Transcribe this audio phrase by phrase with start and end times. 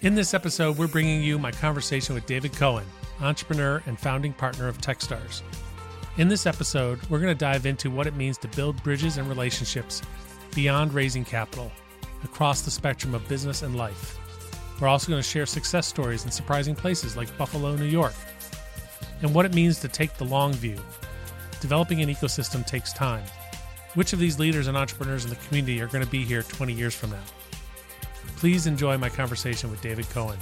[0.00, 2.86] In this episode, we're bringing you my conversation with David Cohen,
[3.20, 5.42] entrepreneur and founding partner of Techstars.
[6.18, 9.28] In this episode, we're going to dive into what it means to build bridges and
[9.28, 10.00] relationships
[10.54, 11.72] beyond raising capital
[12.22, 14.16] across the spectrum of business and life.
[14.80, 18.14] We're also going to share success stories in surprising places like Buffalo, New York,
[19.22, 20.78] and what it means to take the long view.
[21.60, 23.24] Developing an ecosystem takes time.
[23.94, 26.72] Which of these leaders and entrepreneurs in the community are going to be here 20
[26.72, 27.24] years from now?
[28.36, 30.38] Please enjoy my conversation with David Cohen.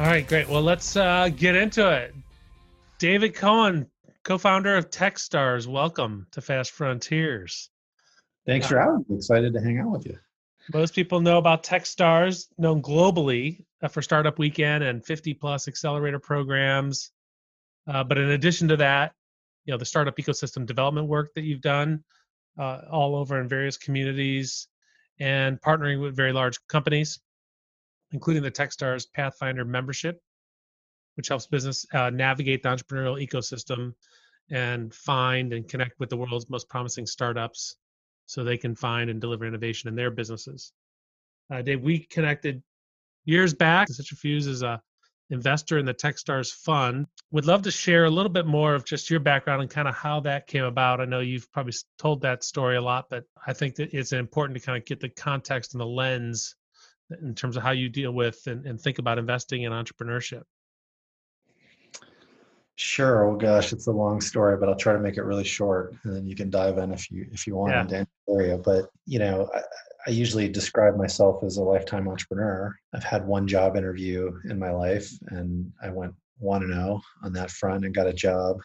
[0.00, 0.48] All right, great.
[0.48, 2.14] Well, let's uh, get into it.
[2.98, 3.86] David Cohen,
[4.22, 7.68] co-founder of TechStars, welcome to Fast Frontiers.
[8.50, 9.14] Thanks for having me.
[9.14, 10.18] Excited to hang out with you.
[10.74, 16.18] Most people know about TechStars, known globally uh, for Startup Weekend and 50 plus accelerator
[16.18, 17.12] programs.
[17.86, 19.12] Uh, but in addition to that,
[19.66, 22.02] you know the startup ecosystem development work that you've done
[22.58, 24.66] uh, all over in various communities,
[25.20, 27.20] and partnering with very large companies,
[28.10, 30.20] including the TechStars Pathfinder membership,
[31.14, 33.94] which helps business uh, navigate the entrepreneurial ecosystem
[34.50, 37.76] and find and connect with the world's most promising startups
[38.30, 40.72] so they can find and deliver innovation in their businesses.
[41.52, 42.62] Uh, Dave, we connected
[43.24, 43.88] years back.
[43.90, 44.80] Fuse is a
[45.30, 47.06] investor in the TechStars Fund.
[47.32, 49.96] Would love to share a little bit more of just your background and kind of
[49.96, 51.00] how that came about.
[51.00, 54.58] I know you've probably told that story a lot, but I think that it's important
[54.60, 56.54] to kind of get the context and the lens
[57.22, 60.42] in terms of how you deal with and, and think about investing in entrepreneurship.
[62.82, 63.28] Sure.
[63.28, 66.16] Well, gosh, it's a long story, but I'll try to make it really short, and
[66.16, 67.82] then you can dive in if you if you want yeah.
[67.82, 68.56] into any area.
[68.56, 69.60] But you know, I,
[70.06, 72.74] I usually describe myself as a lifetime entrepreneur.
[72.94, 77.26] I've had one job interview in my life, and I went one and zero oh
[77.26, 78.56] on that front, and got a job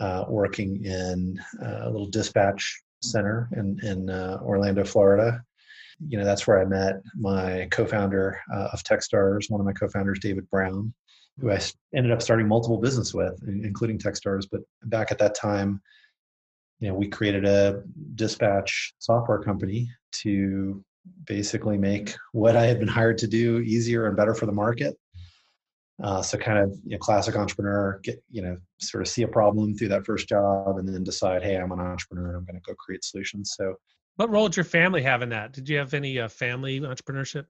[0.00, 5.40] uh, working in uh, a little dispatch center in in uh, Orlando, Florida.
[6.08, 10.18] You know, that's where I met my co-founder uh, of TechStars, one of my co-founders,
[10.18, 10.92] David Brown
[11.40, 11.60] who I
[11.94, 14.46] ended up starting multiple business with, including Techstars.
[14.50, 15.80] But back at that time,
[16.80, 17.82] you know, we created a
[18.14, 19.90] dispatch software company
[20.22, 20.84] to
[21.24, 24.96] basically make what I had been hired to do easier and better for the market.
[26.02, 29.28] Uh, so kind of you know, classic entrepreneur, get you know, sort of see a
[29.28, 32.54] problem through that first job, and then decide, hey, I'm an entrepreneur, and I'm going
[32.54, 33.54] to go create solutions.
[33.56, 33.74] So,
[34.14, 35.52] what role did your family have in that?
[35.52, 37.46] Did you have any uh, family entrepreneurship?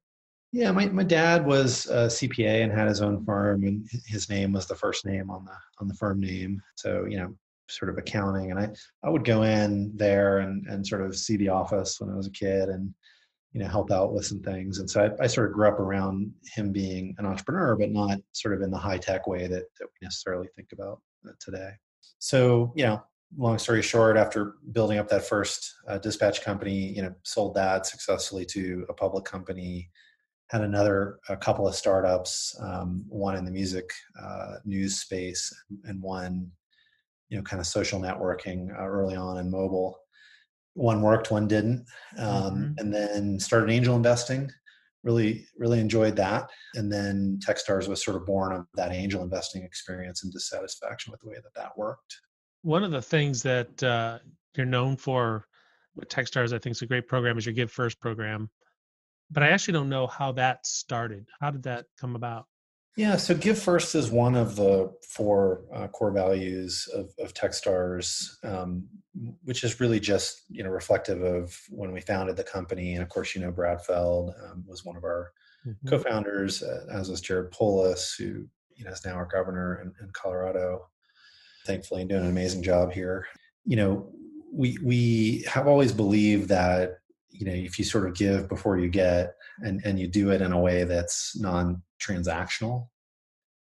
[0.52, 4.52] Yeah, my, my dad was a CPA and had his own firm, and his name
[4.52, 6.62] was the first name on the on the firm name.
[6.76, 7.34] So you know,
[7.68, 8.70] sort of accounting, and I
[9.04, 12.28] I would go in there and and sort of see the office when I was
[12.28, 12.94] a kid, and
[13.52, 14.78] you know help out with some things.
[14.78, 18.18] And so I, I sort of grew up around him being an entrepreneur, but not
[18.32, 21.72] sort of in the high tech way that that we necessarily think about uh, today.
[22.20, 23.02] So you know,
[23.36, 27.84] long story short, after building up that first uh, dispatch company, you know, sold that
[27.84, 29.90] successfully to a public company
[30.50, 35.54] had another a couple of startups, um, one in the music uh, news space
[35.84, 36.50] and one,
[37.28, 39.98] you know, kind of social networking uh, early on in mobile.
[40.74, 41.84] One worked, one didn't,
[42.18, 42.72] um, mm-hmm.
[42.78, 44.50] and then started angel investing.
[45.04, 49.62] Really, really enjoyed that, and then TechStars was sort of born of that angel investing
[49.62, 52.16] experience and dissatisfaction with the way that that worked.
[52.62, 54.18] One of the things that uh,
[54.56, 55.46] you're known for
[55.94, 58.50] with TechStars, I think, is a great program, is your Give First program
[59.30, 61.26] but I actually don't know how that started.
[61.40, 62.46] How did that come about?
[62.98, 68.28] Yeah, so Give First is one of the four uh, core values of, of TechStars,
[68.42, 68.88] um,
[69.44, 72.94] which is really just you know reflective of when we founded the company.
[72.94, 75.30] And of course, you know Brad Feld um, was one of our
[75.64, 75.88] mm-hmm.
[75.88, 80.10] co-founders, uh, as was Jared Polis, who you know is now our governor in, in
[80.12, 80.88] Colorado.
[81.66, 83.28] Thankfully, doing an amazing job here.
[83.64, 84.12] You know,
[84.52, 86.97] we we have always believed that
[87.30, 90.42] you know if you sort of give before you get and and you do it
[90.42, 92.86] in a way that's non-transactional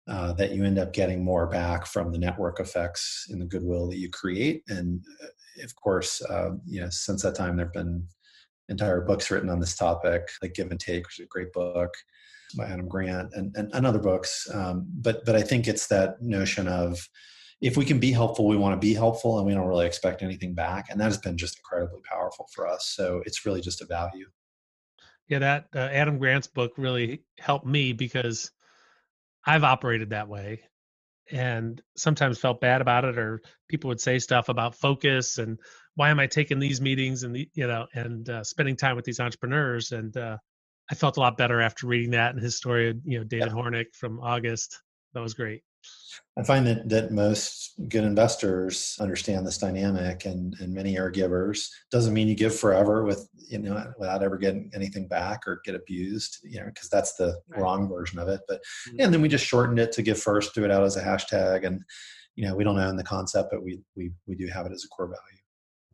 [0.07, 3.87] uh, that you end up getting more back from the network effects and the goodwill
[3.87, 4.63] that you create.
[4.67, 8.05] And uh, of course uh, you know since that time there have been
[8.69, 11.93] entire books written on this topic like give and take which is a great book
[12.57, 14.47] by adam grant and, and, and other books.
[14.53, 17.07] Um, but but i think it's that notion of
[17.61, 20.23] if we can be helpful, we want to be helpful and we don't really expect
[20.23, 20.87] anything back.
[20.89, 22.91] And that has been just incredibly powerful for us.
[22.95, 24.25] So it's really just a value.
[25.27, 28.51] Yeah, that uh, Adam Grant's book really helped me because
[29.45, 30.61] I've operated that way
[31.31, 35.59] and sometimes felt bad about it or people would say stuff about focus and
[35.95, 39.05] why am I taking these meetings and the, you know and uh, spending time with
[39.05, 40.37] these entrepreneurs and uh,
[40.89, 42.93] I felt a lot better after reading that and his story.
[43.05, 43.53] You know, David yeah.
[43.53, 44.81] Hornik from August.
[45.13, 45.61] That was great.
[46.37, 51.69] I find that that most good investors understand this dynamic, and and many are givers.
[51.91, 55.75] Doesn't mean you give forever with you know without ever getting anything back or get
[55.75, 57.61] abused, you know, because that's the right.
[57.61, 58.41] wrong version of it.
[58.47, 59.01] But mm-hmm.
[59.01, 61.65] and then we just shortened it to give first, threw it out as a hashtag,
[61.65, 61.81] and
[62.35, 64.85] you know we don't own the concept, but we we we do have it as
[64.85, 65.41] a core value.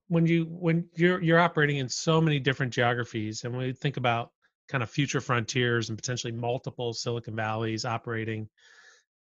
[0.08, 3.98] When you when you're you're operating in so many different geographies, and when we think
[3.98, 4.32] about
[4.70, 8.48] kind of future frontiers and potentially multiple Silicon Valleys operating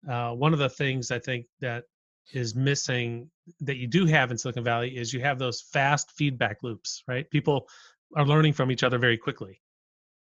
[0.09, 1.85] uh, one of the things I think that
[2.33, 6.63] is missing that you do have in Silicon Valley is you have those fast feedback
[6.63, 7.29] loops, right?
[7.31, 7.69] People
[8.17, 9.61] are learning from each other very quickly.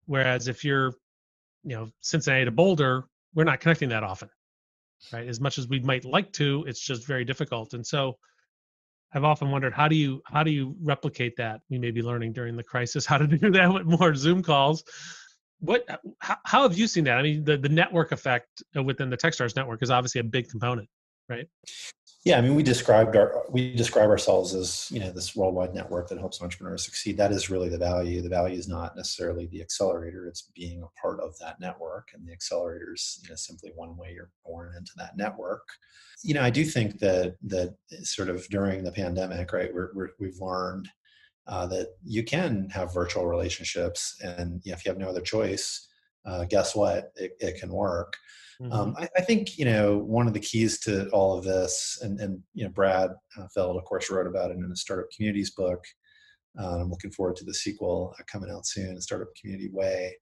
[0.06, 0.94] Whereas if you're,
[1.64, 4.30] you know, Cincinnati to Boulder, we're not connecting that often,
[5.12, 5.28] right?
[5.28, 7.74] As much as we might like to, it's just very difficult.
[7.74, 8.18] And so
[9.14, 11.62] I've often wondered how do you how do you replicate that?
[11.70, 14.84] We may be learning during the crisis how to do that with more Zoom calls
[15.60, 15.86] what
[16.20, 17.18] how, how, have you seen that?
[17.18, 20.90] I mean the, the network effect within the techstars network is obviously a big component
[21.30, 21.48] right?
[22.24, 26.10] Yeah i mean we described our we describe ourselves as you know this worldwide network
[26.10, 27.18] that helps entrepreneurs succeed.
[27.18, 28.22] That is really the value.
[28.22, 32.28] The value is not necessarily the accelerator it's being a part of that network and
[32.28, 35.68] the accelerator is you know simply one way you're born into that network.
[36.24, 40.10] You know i do think that that sort of during the pandemic right we're, we're
[40.20, 40.90] we've learned
[41.48, 45.22] uh, that you can have virtual relationships and you know, if you have no other
[45.22, 45.88] choice
[46.26, 47.12] uh, guess what?
[47.16, 48.16] It, it can work.
[48.62, 48.80] Um, mm-hmm.
[48.80, 52.18] um, I, I, think you know one of the keys to all of this and,
[52.22, 55.52] and you know brad uh, feld of course wrote about it in the startup communities
[55.52, 55.84] book.
[56.58, 60.16] Uh, i'm looking forward to the sequel uh, coming out soon startup community way.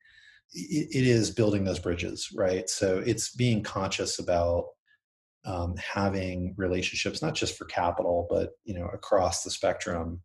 [0.51, 2.67] It, it is building those bridges right?
[2.69, 4.65] So it's being conscious about
[5.45, 10.21] um, having relationships not just for capital but you know across the spectrum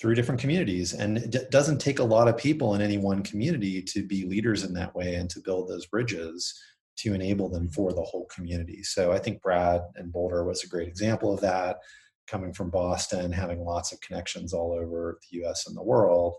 [0.00, 0.92] through different communities.
[0.92, 4.64] And it doesn't take a lot of people in any one community to be leaders
[4.64, 6.58] in that way and to build those bridges
[6.96, 8.82] to enable them for the whole community.
[8.84, 11.78] So i think brad and boulder was a great example of that
[12.28, 16.36] coming from boston having lots of connections all over the us and the world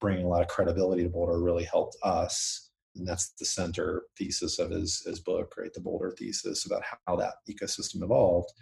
[0.00, 2.70] bringing a lot of credibility to boulder really helped us.
[2.96, 5.72] And that's the center thesis of his, his book right?
[5.72, 8.52] The boulder thesis about how that ecosystem evolved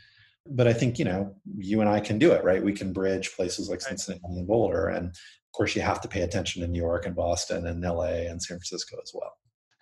[0.47, 2.63] but I think you know you and I can do it, right?
[2.63, 6.23] We can bridge places like Cincinnati and Boulder, and of course you have to pay
[6.23, 8.27] attention to New York and Boston and L.A.
[8.27, 9.33] and San Francisco as well.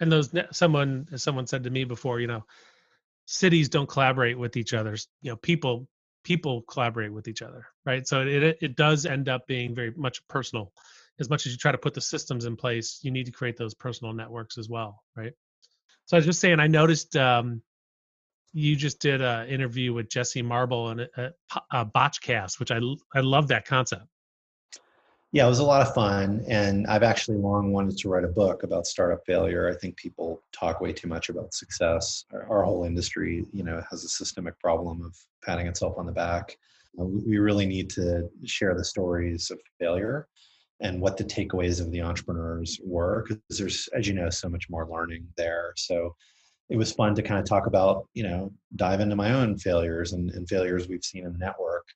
[0.00, 2.44] And those someone someone said to me before, you know,
[3.26, 4.96] cities don't collaborate with each other.
[5.20, 5.88] You know, people
[6.24, 8.06] people collaborate with each other, right?
[8.06, 10.72] So it it does end up being very much personal.
[11.20, 13.56] As much as you try to put the systems in place, you need to create
[13.56, 15.32] those personal networks as well, right?
[16.06, 17.62] So I was just saying, I noticed um,
[18.52, 21.32] you just did an interview with Jesse Marble and a,
[21.70, 22.80] a Botchcast, which I
[23.14, 24.06] I love that concept.
[25.32, 28.28] Yeah, it was a lot of fun, and I've actually long wanted to write a
[28.28, 29.70] book about startup failure.
[29.70, 32.26] I think people talk way too much about success.
[32.34, 36.12] Our, our whole industry, you know, has a systemic problem of patting itself on the
[36.12, 36.58] back.
[37.00, 40.28] Uh, we really need to share the stories of failure
[40.80, 44.68] and what the takeaways of the entrepreneurs were, because there's, as you know, so much
[44.68, 45.72] more learning there.
[45.76, 46.14] So
[46.72, 50.14] it was fun to kind of talk about, you know, dive into my own failures
[50.14, 51.86] and, and failures we've seen in the network,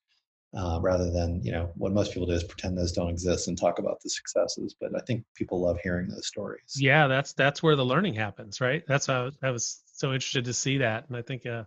[0.54, 3.56] uh, rather than you know what most people do is pretend those don't exist and
[3.56, 4.76] talk about the successes.
[4.78, 6.75] But I think people love hearing those stories.
[6.76, 8.83] Yeah, that's that's where the learning happens, right?
[8.87, 11.64] That's how I was so interested to see that, and I think uh,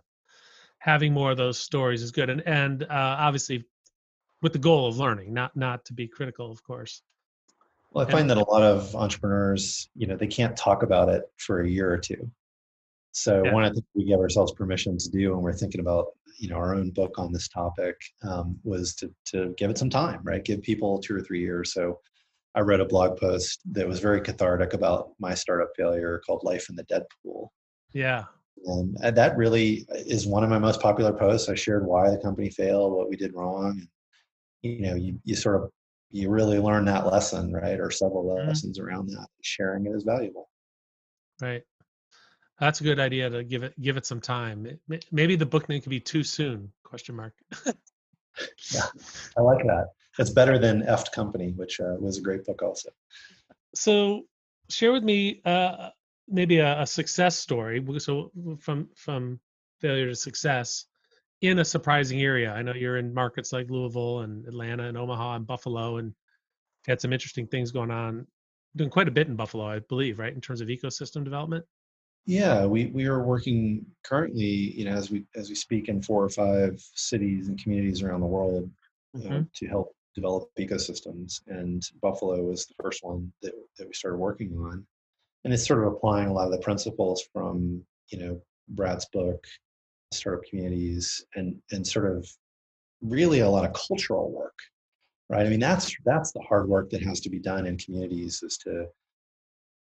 [0.78, 2.86] having more of those stories is good, and and uh,
[3.18, 3.64] obviously
[4.40, 7.02] with the goal of learning, not not to be critical, of course.
[7.90, 11.24] Well, I find that a lot of entrepreneurs, you know, they can't talk about it
[11.38, 12.30] for a year or two.
[13.12, 13.52] So yeah.
[13.52, 16.06] one of the things we give ourselves permission to do when we're thinking about
[16.38, 19.90] you know our own book on this topic um, was to to give it some
[19.90, 20.44] time, right?
[20.44, 21.72] Give people two or three years.
[21.72, 22.00] So
[22.54, 26.68] I wrote a blog post that was very cathartic about my startup failure called "Life
[26.70, 27.52] in the Dead Pool."
[27.92, 28.24] Yeah.
[28.66, 31.48] And that really is one of my most popular posts.
[31.48, 33.80] I shared why the company failed, what we did wrong.
[33.80, 33.88] And,
[34.62, 35.70] you know, you, you sort of
[36.10, 37.80] you really learn that lesson, right?
[37.80, 38.48] Or several mm-hmm.
[38.48, 39.26] lessons around that.
[39.42, 40.48] Sharing it is valuable.
[41.40, 41.62] Right.
[42.60, 44.78] That's a good idea to give it give it some time.
[45.10, 46.70] Maybe the book name could be too soon?
[46.84, 47.32] Question mark.
[47.66, 48.86] yeah,
[49.36, 49.88] I like that.
[50.18, 52.90] It's better than Effed Company, which uh, was a great book also.
[53.74, 54.26] So,
[54.68, 55.88] share with me uh,
[56.28, 57.82] maybe a, a, success story.
[57.98, 59.40] So, from from
[59.80, 60.84] failure to success
[61.40, 62.52] in a surprising area.
[62.52, 66.12] I know you're in markets like Louisville and Atlanta and Omaha and Buffalo, and
[66.86, 68.26] had some interesting things going on.
[68.76, 71.64] Doing quite a bit in Buffalo, I believe, right, in terms of ecosystem development.
[72.26, 76.22] Yeah, we, we are working currently, you know, as we as we speak in four
[76.22, 78.70] or five cities and communities around the world
[79.16, 79.42] mm-hmm.
[79.52, 81.40] to help develop ecosystems.
[81.46, 84.86] And Buffalo was the first one that, that we started working on.
[85.44, 89.44] and it's sort of applying a lot of the principles from you know Brad's book,
[90.12, 92.30] startup communities, and and sort of
[93.02, 94.58] really a lot of cultural work,
[95.28, 95.46] right?
[95.46, 98.58] I mean, that's that's the hard work that has to be done in communities is
[98.58, 98.86] to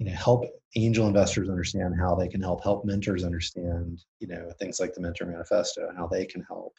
[0.02, 0.44] you know help
[0.74, 5.00] angel investors understand how they can help help mentors understand you know things like the
[5.00, 6.74] mentor manifesto and how they can help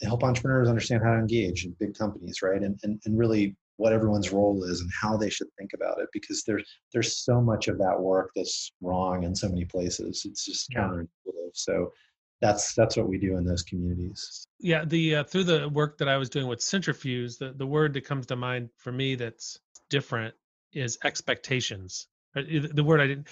[0.00, 2.62] and help entrepreneurs understand how to engage in big companies right?
[2.62, 6.08] And, and and really what everyone's role is and how they should think about it
[6.12, 10.22] because there's there's so much of that work that's wrong in so many places.
[10.24, 11.54] It's just counterintuitive.
[11.54, 11.92] So
[12.40, 14.48] that's that's what we do in those communities.
[14.58, 17.92] Yeah the uh, through the work that i was doing with centrifuge the, the word
[17.94, 19.58] that comes to mind for me that's
[19.90, 20.34] different
[20.72, 23.28] is expectations Uh, the word i didn't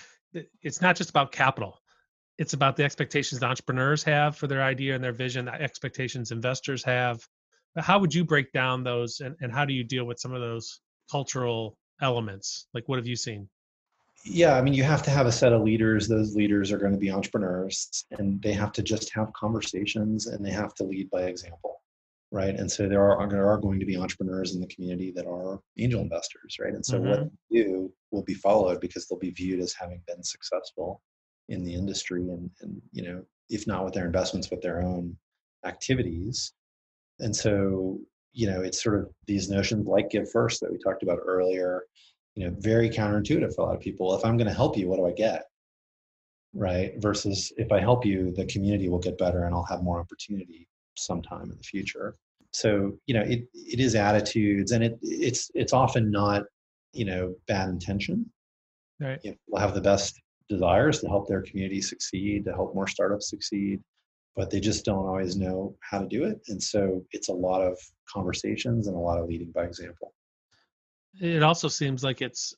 [0.62, 1.80] it's not just about capital.
[2.38, 6.30] It's about the expectations the entrepreneurs have for their idea and their vision the expectations
[6.30, 7.20] investors have.
[7.76, 10.40] How would you break down those and, and how do you deal with some of
[10.40, 10.80] those
[11.10, 12.66] cultural elements?
[12.74, 13.48] Like what have you seen?
[14.24, 16.08] Yeah i mean you have to have a set of leaders.
[16.08, 20.44] Those leaders are going to be entrepreneurs and they have to just have conversations and
[20.44, 21.81] they have to lead by example
[22.32, 22.58] right?
[22.58, 25.60] And so there are there are going to be entrepreneurs in the community that are
[25.78, 26.72] angel investors right?
[26.72, 27.10] And so mm-hmm.
[27.10, 31.02] what they do will be followed because they'll be viewed as having been successful
[31.50, 35.16] in the industry and and you know if not with their investments with their own
[35.66, 36.52] activities.
[37.20, 38.00] And so
[38.32, 41.82] you know it's sort of these notions like give first that we talked about earlier
[42.34, 44.14] you know very counterintuitive for a lot of people.
[44.14, 45.44] If i'm going to help you what do i get?
[46.54, 46.94] Right?
[46.96, 50.66] Versus if i help you the community will get better and i'll have more opportunity
[50.94, 52.16] sometime in the future.
[52.52, 56.44] So you know it, it is attitudes and it it's it's often not
[56.92, 58.30] you know bad intention.
[59.00, 59.20] Right.
[59.22, 62.86] You know, will have the best desires to help their community succeed to help more
[62.86, 63.80] startups succeed
[64.34, 67.62] but they just don't always know how to do it and so it's a lot
[67.62, 67.78] of
[68.12, 70.12] conversations and a lot of leading by example.
[71.20, 72.54] It also seems like it's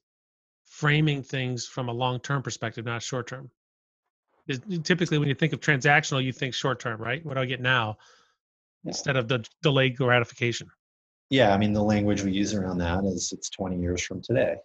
[0.65, 3.51] framing things from a long-term perspective, not short-term.
[4.83, 7.25] Typically, when you think of transactional, you think short-term, right?
[7.25, 7.97] What do I get now,
[8.85, 8.91] yeah.
[8.91, 10.69] instead of the delayed gratification.
[11.31, 14.57] Yeah, I mean the language we use around that is it's 20 years from today,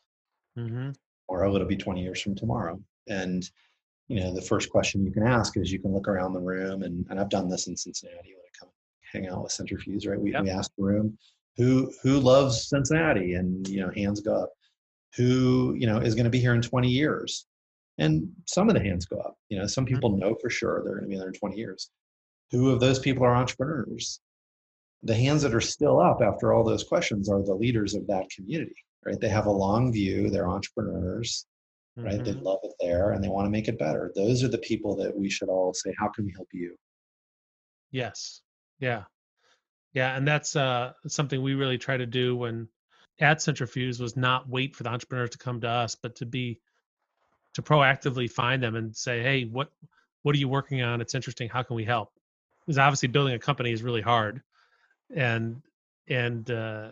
[0.58, 0.92] mm-hmm.
[1.28, 2.80] or it'll be 20 years from tomorrow.
[3.08, 3.50] And
[4.08, 6.84] you know, the first question you can ask is you can look around the room,
[6.84, 8.70] and, and I've done this in Cincinnati when I come
[9.14, 10.20] hang out with Centrifuge, right?
[10.20, 10.44] We, yep.
[10.44, 11.18] we ask the room,
[11.60, 14.50] who who loves Cincinnati and you know hands go up
[15.16, 17.46] who you know is going to be here in 20 years
[17.98, 19.96] and some of the hands go up you know some mm-hmm.
[19.96, 21.92] people know for sure they're going to be there in 20 years
[22.52, 24.20] who of those people are entrepreneurs
[25.04, 28.30] the hands that are still up after all those questions are the leaders of that
[28.30, 28.76] community
[29.06, 31.46] right they have a long view they're entrepreneurs
[31.98, 32.24] right mm-hmm.
[32.24, 34.96] they love it there and they want to make it better those are the people
[34.96, 36.76] that we should all say how can we help you
[37.92, 38.42] yes
[38.80, 39.04] yeah
[39.94, 42.68] yeah, and that's uh, something we really try to do when
[43.20, 46.60] at Centrifuge was not wait for the entrepreneurs to come to us, but to be
[47.56, 49.72] to proactively find them and say, hey, what
[50.22, 51.02] what are you working on?
[51.02, 51.50] It's interesting.
[51.50, 52.12] How can we help?
[52.70, 54.44] Because obviously building a company is really hard,
[55.16, 55.60] and
[56.08, 56.90] and uh,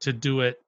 [0.00, 0.60] to do it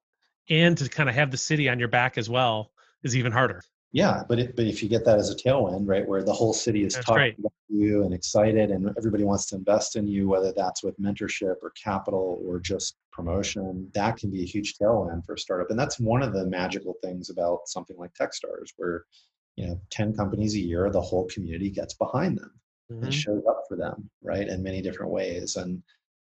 [0.48, 2.70] and to kind of have the city on your back as well
[3.02, 3.60] is even harder.
[3.90, 6.52] Yeah, but it, but if you get that as a tailwind, right, where the whole
[6.52, 7.38] city is that's talking great.
[7.40, 11.56] about you and excited, and everybody wants to invest in you, whether that's with mentorship
[11.60, 15.70] or capital or just promotion, that can be a huge tailwind for a startup.
[15.70, 19.06] And that's one of the magical things about something like TechStars, where
[19.56, 22.52] you know, ten companies a year, the whole community gets behind them
[22.90, 23.04] mm-hmm.
[23.04, 25.82] and shows up for them, right, in many different ways, and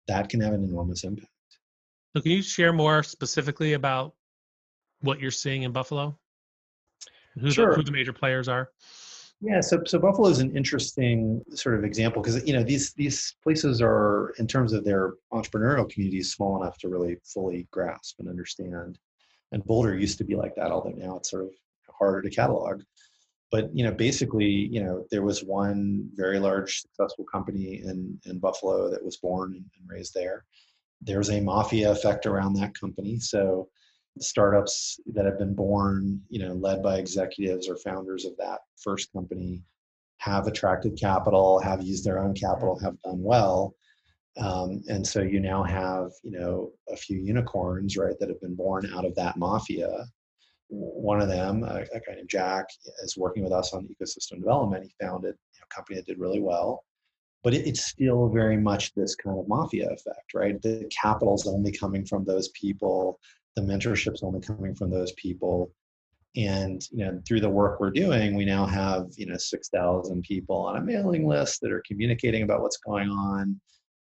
[0.09, 1.31] that can have an enormous impact.
[2.15, 4.15] So, can you share more specifically about
[5.01, 6.19] what you're seeing in Buffalo?
[7.41, 7.71] who, sure.
[7.71, 8.71] the, who the major players are?
[9.41, 13.37] Yeah, so so Buffalo is an interesting sort of example because you know these these
[13.43, 18.29] places are in terms of their entrepreneurial communities small enough to really fully grasp and
[18.29, 18.99] understand.
[19.53, 21.51] And Boulder used to be like that, although now it's sort of
[21.91, 22.83] harder to catalog.
[23.53, 28.39] But you know, basically, you know, there was one very large successful company in in
[28.39, 30.45] Buffalo that was born and raised there.
[31.01, 33.69] There's a mafia effect around that company, so
[34.19, 39.13] startups that have been born, you know, led by executives or founders of that first
[39.13, 39.63] company
[40.19, 43.75] have attracted capital, have used their own capital, have done well.
[44.39, 48.55] Um, and so you now have, you know, a few unicorns, right, that have been
[48.55, 50.07] born out of that mafia.
[50.69, 52.67] One of them, a, a guy named Jack,
[53.03, 54.85] is working with us on ecosystem development.
[54.85, 56.85] He founded a company that did really well,
[57.45, 60.61] but it, it's still very much this kind of mafia effect, right?
[60.61, 63.21] The capital's only coming from those people.
[63.55, 65.71] The mentorship's only coming from those people.
[66.37, 70.57] And you know through the work we're doing we now have you know 6000 people
[70.57, 73.59] on a mailing list that are communicating about what's going on.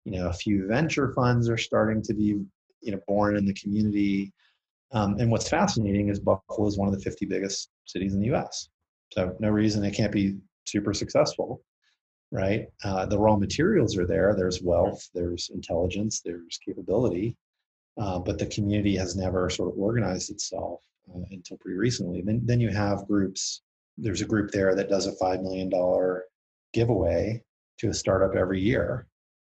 [0.07, 2.41] You know a few venture funds are starting to be
[2.81, 4.33] you know born in the community
[4.93, 8.29] um, and what's fascinating is buffalo is one of the 50 biggest cities in the
[8.29, 8.69] us
[9.13, 11.63] So no reason it can't be super successful,
[12.31, 12.67] right?
[12.85, 14.35] Uh, the raw materials are there.
[14.37, 17.37] There's wealth, there's intelligence, there's capability,
[18.01, 20.81] uh, but the community has never sort of organized itself
[21.15, 22.23] uh, until pretty recently.
[22.23, 23.63] Then then you have groups.
[23.99, 26.25] There's a group there that does a five million dollar
[26.73, 27.43] giveaway
[27.79, 29.07] to a startup every year,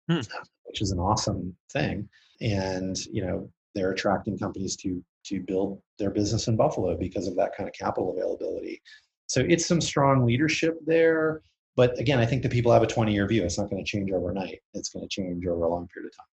[0.08, 0.20] hmm.
[0.64, 2.08] which is an awesome thing.
[2.40, 7.36] And you know they're attracting companies to to build their business in Buffalo because of
[7.36, 8.80] that kind of capital availability.
[9.26, 11.42] So it's some strong leadership there.
[11.76, 13.44] But again, I think the people have a 20 year view.
[13.44, 14.60] It's not going to change overnight.
[14.74, 16.26] It's going to change over a long period of time.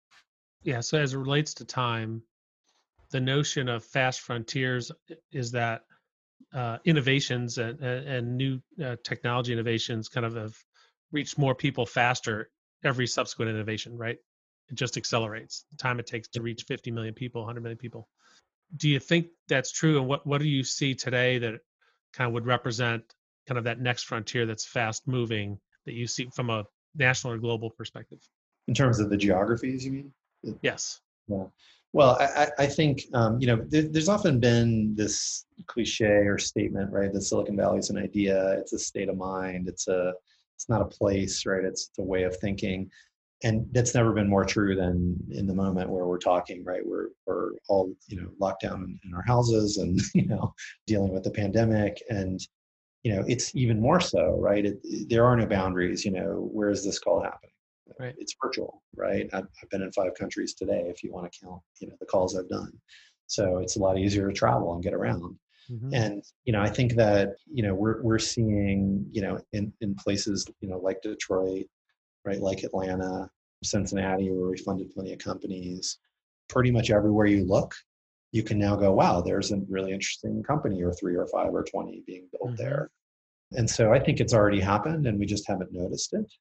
[0.64, 0.80] Yeah.
[0.80, 2.22] So as it relates to time,
[3.12, 4.92] the notion of fast frontiers
[5.32, 5.82] is that
[6.54, 10.56] uh, innovations and, and new uh, technology innovations kind of have
[11.12, 12.50] reached more people faster
[12.84, 14.18] every subsequent innovation, right?
[14.70, 18.10] It just accelerates the time it takes to reach 50 million people, 100 million people.
[18.76, 19.98] Do you think that's true?
[19.98, 21.60] And what, what do you see today that
[22.14, 23.04] kind of would represent
[23.48, 27.38] kind of that next frontier that's fast moving that you see from a national or
[27.38, 28.20] global perspective?
[28.68, 30.14] In terms of the geographies, you mean?
[30.62, 31.00] Yes.
[31.28, 31.46] Yeah.
[31.94, 36.92] Well, I, I think um, you know there, there's often been this cliche or statement,
[36.92, 37.12] right?
[37.12, 40.14] That Silicon Valley is an idea, it's a state of mind, it's a
[40.56, 41.64] it's not a place, right?
[41.64, 42.90] It's, it's a way of thinking,
[43.44, 46.82] and that's never been more true than in the moment where we're talking, right?
[46.86, 50.54] We're we're all you know locked down in our houses and you know
[50.86, 52.40] dealing with the pandemic, and
[53.04, 54.66] you know it's even more so, right?
[54.66, 56.04] It, there are no boundaries.
[56.04, 57.52] You know, where is this call happening?
[58.00, 58.16] Right.
[58.18, 59.30] It's virtual, right?
[59.34, 62.06] I've, I've been in five countries today, if you want to count, you know, the
[62.06, 62.72] calls I've done.
[63.28, 65.38] So it's a lot easier to travel and get around.
[65.72, 65.94] Mm-hmm.
[65.94, 69.96] And you know, I think that you know we're we're seeing you know in in
[69.96, 71.66] places you know like Detroit,
[72.28, 73.30] right, like Atlanta,
[73.64, 75.98] Cincinnati, where we funded plenty of companies.
[76.50, 77.74] Pretty much everywhere you look,
[78.32, 81.64] you can now go, wow, there's a really interesting company or three or five or
[81.64, 82.64] twenty being built mm-hmm.
[82.64, 82.92] there.
[83.54, 86.32] And so I think it's already happened, and we just haven't noticed it.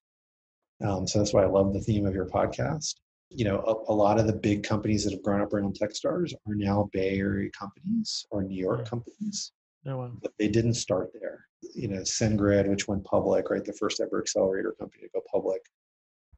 [0.85, 2.97] Um, so that's why I love the theme of your podcast.
[3.31, 6.33] You know, a, a, lot of the big companies that have grown up around Techstars
[6.33, 9.53] are now Bay Area companies or New York companies.
[9.87, 10.13] Oh, wow.
[10.21, 11.47] But they didn't start there.
[11.75, 15.63] You know, SendGrid, which went public, right, the first ever accelerator company to go public,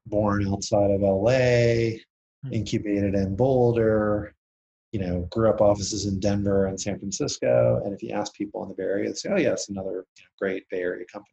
[0.08, 1.98] born outside of LA,
[2.42, 2.52] hmm.
[2.52, 4.34] incubated in Boulder,
[4.92, 7.80] you know, grew up offices in Denver and San Francisco.
[7.84, 10.06] And if you ask people in the Bay Area, they say, oh, yes, another
[10.40, 11.32] great Bay Area company.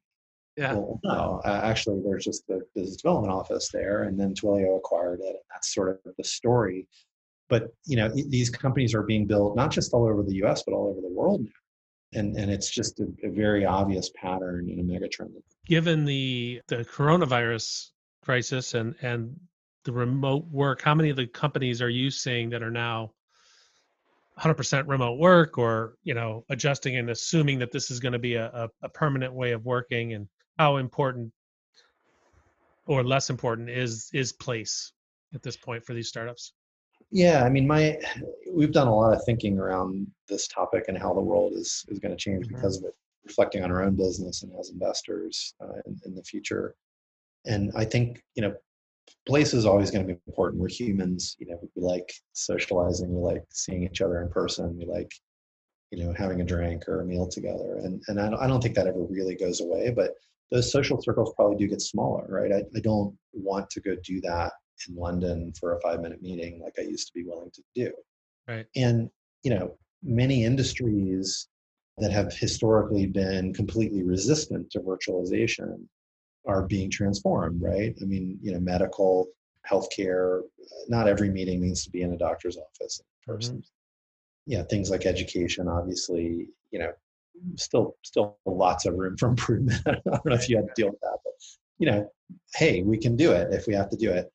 [0.58, 0.74] Yeah.
[0.74, 5.20] Well, no, uh, actually, there's just the business development office there, and then Twilio acquired
[5.20, 6.88] it, and that's sort of the story.
[7.50, 10.64] But you know, these companies are being built not just all over the U.S.
[10.66, 14.70] but all over the world now, and and it's just a, a very obvious pattern
[14.70, 15.34] and a megatrend.
[15.66, 17.90] Given the the coronavirus
[18.26, 19.40] crisis and and
[19.86, 23.12] the remote work, how many of the companies are you seeing that are now
[24.40, 28.36] 100% remote work or you know adjusting and assuming that this is going to be
[28.36, 31.32] a, a, permanent way of working and how important
[32.86, 34.92] or less important is is place
[35.34, 36.52] at this point for these startups
[37.12, 37.98] yeah i mean my
[38.52, 42.00] we've done a lot of thinking around this topic and how the world is is
[42.00, 42.56] going to change mm-hmm.
[42.56, 46.24] because of it reflecting on our own business and as investors uh, in, in the
[46.24, 46.76] future
[47.46, 48.54] and i think you know
[49.28, 53.22] place is always going to be important we're humans you know we like socializing we
[53.22, 55.12] like seeing each other in person we like
[55.92, 58.62] you know having a drink or a meal together and and i don't, I don't
[58.62, 60.12] think that ever really goes away but
[60.52, 62.52] those social circles probably do get smaller, right?
[62.52, 64.52] I, I don't want to go do that
[64.88, 67.92] in London for a five minute meeting like I used to be willing to do.
[68.48, 68.66] Right.
[68.76, 69.10] And,
[69.44, 71.48] you know, many industries
[71.98, 75.86] that have historically been completely resistant to virtualization
[76.48, 77.96] are being transformed, right?
[78.02, 79.28] I mean, you know, medical,
[79.70, 80.42] healthcare,
[80.88, 83.58] not every meeting needs to be in a doctor's office in person.
[83.58, 84.52] Mm-hmm.
[84.52, 86.92] Yeah, things like education, obviously, you know,
[87.56, 89.82] still still lots of room for improvement.
[89.88, 91.34] I don't know if you had to deal with that, but
[91.80, 92.10] you know,
[92.56, 94.32] hey, we can do it if we have to do it,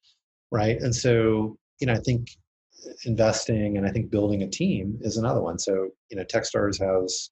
[0.51, 0.79] right?
[0.81, 2.29] And so, you know, I think
[3.05, 5.59] investing and I think building a team is another one.
[5.59, 7.31] So, you know, Techstars has,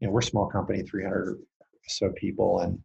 [0.00, 1.38] you know, we're a small company, 300 or
[1.86, 2.78] so people, and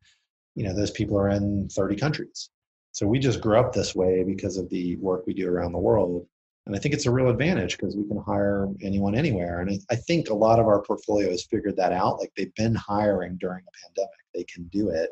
[0.55, 2.49] you know, those people are in 30 countries.
[2.91, 5.79] So we just grew up this way because of the work we do around the
[5.79, 6.27] world.
[6.65, 9.61] And I think it's a real advantage because we can hire anyone anywhere.
[9.61, 12.19] And I, think a lot of our portfolio has figured that out.
[12.19, 15.09] Like they've been hiring during a pandemic, they can do it.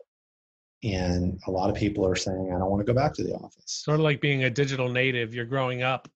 [0.84, 3.34] And a lot of people are saying, I don't want to go back to the
[3.34, 3.63] office.
[3.65, 6.08] Sort of like being a digital native, you're growing up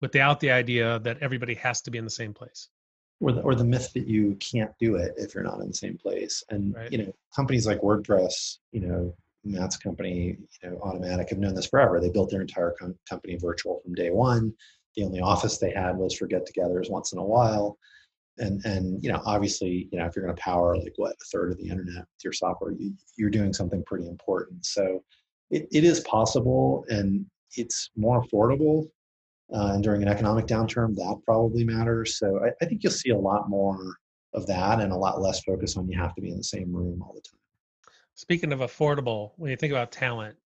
[0.00, 2.68] without the idea that everybody has to be in the same place.
[3.22, 5.74] Or the, or the myth that you can't do it if you're not in the
[5.74, 6.42] same place.
[6.50, 6.90] And, right.
[6.90, 11.66] you know, companies like WordPress, you know, Matt's company, you know, Automattic, have known this
[11.66, 12.00] forever.
[12.00, 14.52] They built their entire com- company virtual from day one.
[14.96, 17.78] The only office they had was for get-togethers once in a while.
[18.38, 21.24] and and you know obviously you know if you're going to power like what a
[21.30, 25.02] third of the internet with your software you, you're doing something pretty important so
[25.50, 28.88] it, it is possible and it's more affordable
[29.54, 33.10] uh, and during an economic downturn that probably matters so I, I think you'll see
[33.10, 33.96] a lot more
[34.34, 36.72] of that and a lot less focus on you have to be in the same
[36.72, 37.40] room all the time
[38.14, 40.36] speaking of affordable when you think about talent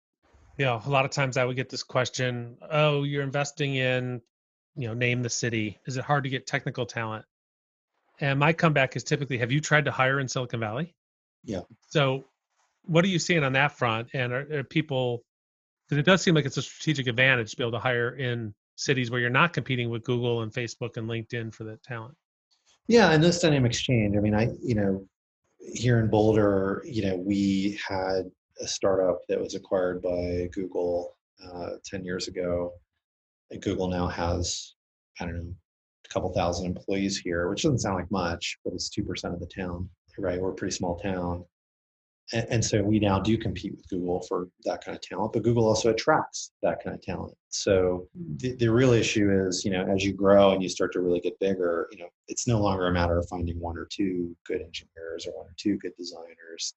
[0.59, 4.21] you know a lot of times i would get this question oh you're investing in
[4.75, 7.25] you know name the city is it hard to get technical talent
[8.21, 10.95] and my comeback is typically, have you tried to hire in Silicon Valley?
[11.45, 11.61] Yeah.
[11.89, 12.25] So,
[12.85, 14.09] what are you seeing on that front?
[14.15, 15.25] And are, are people?
[15.85, 18.55] Because it does seem like it's a strategic advantage to be able to hire in
[18.77, 22.15] cities where you're not competing with Google and Facebook and LinkedIn for that talent.
[22.89, 24.17] Yeah, and this dynamic exchange.
[24.17, 25.07] I mean, I you know,
[25.59, 31.71] here in Boulder, you know, we had a startup that was acquired by Google uh,
[31.85, 32.73] ten years ago,
[33.51, 34.75] and Google now has
[35.21, 35.55] I don't know
[36.09, 39.47] a couple thousand employees here, which doesn't sound like much, but it's 2% of the
[39.47, 40.41] town, right?
[40.41, 41.45] We're a pretty small town.
[42.33, 45.45] And, and, so we now do compete with Google for that kind of talent, but
[45.45, 47.35] Google also attracts that kind of talent.
[47.51, 48.37] So hmm.
[48.37, 51.21] the, the real issue is, you know, as you grow and you start to really
[51.21, 54.61] get bigger, you know, it's no longer a matter of finding one or two good
[54.61, 56.75] engineers or one or two good designers.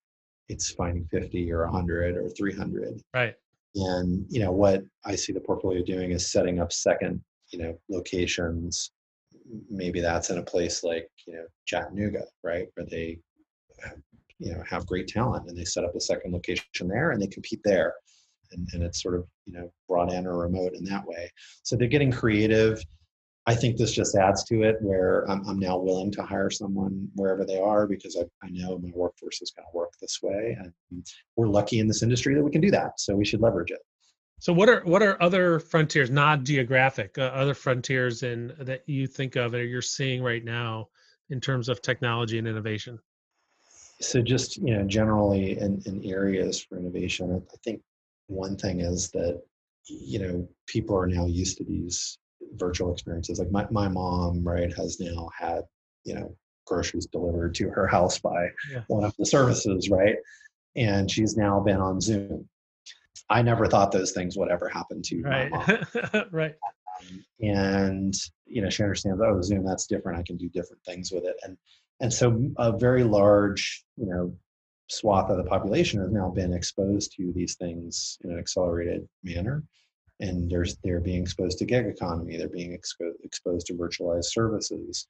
[0.48, 3.02] It's finding 50 or 100 or 300.
[3.14, 3.34] Right.
[3.74, 7.78] And, you know, what I see the portfolio doing is setting up second, you know,
[7.88, 8.92] locations
[9.68, 13.18] maybe that's in a place like you know Chattanooga, right, where they
[14.40, 17.28] you know have great talent and they set up a second location there and they
[17.28, 17.94] compete there,
[18.52, 21.30] and, and it's sort of you know brought in or remote in that way.
[21.62, 22.82] So they're getting creative.
[23.46, 27.08] I think this just adds to it where I'm, I'm now willing to hire someone
[27.14, 30.56] wherever they are because I, I know my workforce is going to work this way.
[30.60, 31.04] And
[31.36, 33.00] we're lucky in this industry that we can do that.
[33.00, 33.80] So we should leverage it.
[34.40, 39.06] So what are what are other frontiers, not geographic, uh, other frontiers in that you
[39.06, 40.88] think of or you're seeing right now
[41.28, 42.98] in terms of technology and innovation?
[44.00, 47.82] So just you know, generally in, in areas for innovation, I think
[48.26, 49.40] one thing is that
[49.86, 52.18] you know people are now used to these
[52.54, 53.38] virtual experiences.
[53.38, 55.62] Like my, my mom, right, has now had
[56.04, 56.36] you know
[56.66, 58.82] groceries delivered to her house by yeah.
[58.88, 60.16] one of the services, right,
[60.76, 62.48] and she's now been on Zoom
[63.30, 65.50] I never thought those things would ever happen to right.
[65.50, 65.58] my
[66.12, 66.24] mom.
[66.32, 66.54] right.
[67.00, 68.14] Um, and
[68.46, 69.20] you know, she understands.
[69.24, 70.18] Oh, Zoom, that's different.
[70.18, 71.36] I can do different things with it.
[71.44, 71.56] And
[72.00, 74.34] and so a very large, you know,
[74.88, 79.62] swath of the population has now been exposed to these things in an accelerated manner.
[80.18, 82.36] And there's they're being exposed to gig economy.
[82.36, 85.06] They're being expo- exposed to virtualized services.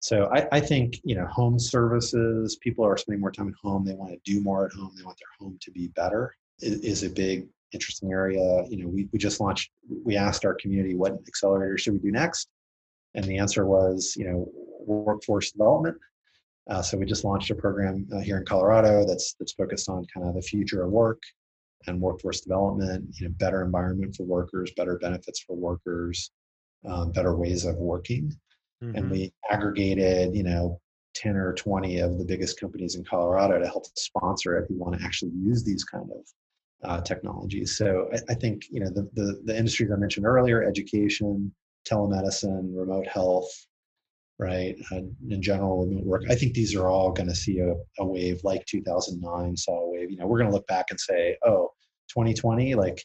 [0.00, 2.56] So I, I, think you know home services.
[2.56, 3.84] People are spending more time at home.
[3.84, 4.92] They want to do more at home.
[4.96, 8.64] They want their home to be better is, a big interesting area.
[8.68, 9.70] You know, we, we just launched,
[10.04, 12.48] we asked our community what accelerator should we do next?
[13.14, 14.50] And the answer was, you know,
[14.86, 15.96] workforce development.
[16.68, 20.06] Uh, so we just launched a program uh, here in Colorado that's that's focused on
[20.12, 21.22] kind of the future of work
[21.86, 23.06] and workforce development.
[23.18, 26.30] You know, better environment for workers, better benefits for workers,
[26.86, 28.32] um, better ways of working.
[28.82, 28.96] Mm-hmm.
[28.96, 30.80] And we aggregated, you know,
[31.14, 34.98] 10 or 20 of the biggest companies in Colorado to help sponsor it who want
[34.98, 37.76] to actually use these kind of uh, technologies.
[37.76, 41.52] So I, I, think you know the, the, the industries I mentioned earlier: education,
[41.88, 43.50] telemedicine, remote health,
[44.38, 44.76] right?
[44.92, 46.22] Uh, in general, remote work.
[46.30, 49.90] I think these are all going to see a, a wave like 2009 saw a
[49.90, 50.10] wave.
[50.10, 51.70] You know, we're going to look back and say, oh,
[52.10, 53.04] 2020, like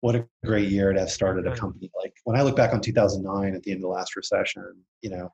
[0.00, 1.90] what a great year to have started a company.
[2.00, 5.10] Like when I look back on 2009 at the end of the last recession, you
[5.10, 5.30] know,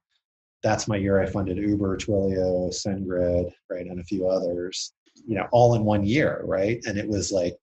[0.63, 4.93] that's my year I funded Uber, Twilio, SendGrid, right, and a few others.
[5.27, 6.81] You know, all in one year, right?
[6.87, 7.57] And it was like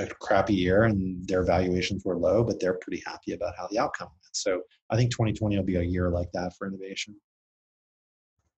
[0.00, 3.78] a crappy year and their valuations were low, but they're pretty happy about how the
[3.78, 4.36] outcome went.
[4.36, 7.16] So I think 2020 will be a year like that for innovation.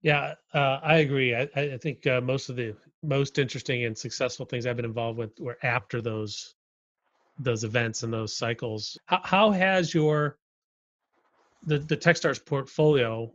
[0.03, 1.35] Yeah, uh, I agree.
[1.35, 2.75] I, I think uh, most of the
[3.05, 6.55] most interesting and successful things I've been involved with were after those
[7.39, 8.99] those events and those cycles.
[9.07, 10.39] How, how has your
[11.67, 13.33] the the TechStars portfolio?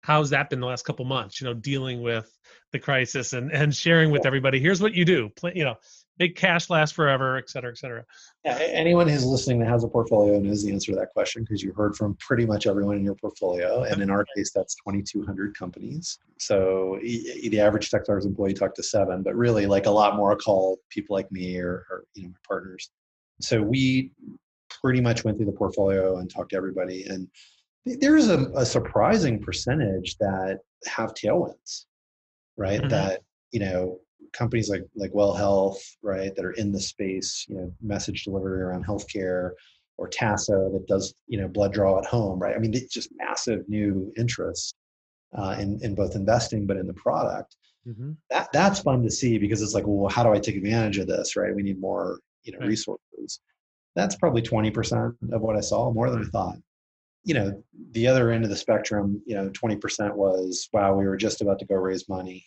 [0.00, 1.40] How's that been the last couple months?
[1.40, 2.28] You know, dealing with
[2.72, 4.58] the crisis and and sharing with everybody.
[4.58, 5.28] Here's what you do.
[5.36, 5.76] Play, You know,
[6.18, 8.04] big cash lasts forever, et cetera, et cetera.
[8.44, 11.62] Yeah, anyone who's listening that has a portfolio knows the answer to that question because
[11.62, 13.82] you heard from pretty much everyone in your portfolio.
[13.82, 16.18] And in our case, that's 2,200 companies.
[16.38, 20.78] So the average TechStars employee talked to seven, but really like a lot more call
[20.90, 22.90] people like me or, or you know my partners.
[23.40, 24.12] So we
[24.68, 27.04] pretty much went through the portfolio and talked to everybody.
[27.04, 27.28] And
[27.86, 31.86] there's a, a surprising percentage that have tailwinds,
[32.56, 32.80] right?
[32.80, 32.88] Mm-hmm.
[32.88, 33.98] That you know
[34.34, 38.60] companies like like Well Health, right, that are in the space, you know, message delivery
[38.62, 39.52] around healthcare,
[39.96, 42.54] or Tasso that does you know blood draw at home, right?
[42.56, 44.74] I mean, it's just massive new interest.
[45.36, 48.12] uh, in, in both investing but in the product Mm-hmm.
[48.30, 51.06] that that's fun to see because it's like well how do i take advantage of
[51.06, 52.68] this right we need more you know Right.
[52.68, 53.40] resources
[53.94, 56.56] that's probably 20% of what i saw more than i thought
[57.24, 61.18] you know the other end of the spectrum you know 20% was wow we were
[61.26, 62.42] just about to go raise money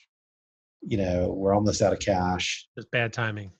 [0.82, 2.68] you know we're almost out of cash.
[2.78, 3.52] Just bad timing.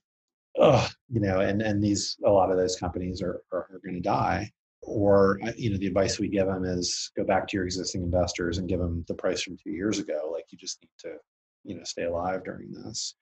[0.60, 3.96] Ugh, you know and and these a lot of those companies are are, are going
[3.96, 4.52] to die.
[4.82, 8.04] Or uh, you know the advice we give them is go back to your existing
[8.04, 10.30] investors and give them the price from two years ago.
[10.32, 11.18] Like you just need to
[11.64, 13.16] you know stay alive during this.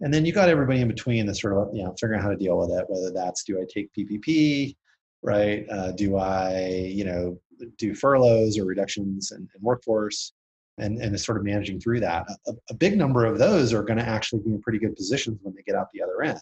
[0.00, 2.30] And then you got everybody in between that's sort of you know figuring out how
[2.30, 4.74] to deal with it whether that's do i take ppp
[5.22, 5.66] right?
[5.70, 7.38] Uh, do i you know
[7.76, 10.32] do furloughs or reductions in, in workforce
[10.78, 13.82] and and is sort of managing through that a, a big number of those are
[13.82, 16.40] going to actually be in pretty good positions when they get out the other end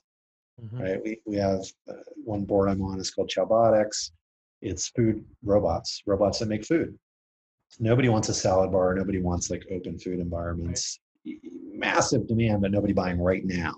[0.62, 0.80] Mhm.
[0.80, 1.02] right?
[1.04, 1.92] We, we have uh,
[2.24, 4.12] one board I'm on is called Chowbotics.
[4.62, 6.98] It's food robots, robots that make food.
[7.78, 8.94] Nobody wants a salad bar.
[8.94, 10.98] Nobody wants like open food environments.
[11.74, 13.74] Massive demand, but nobody buying right now,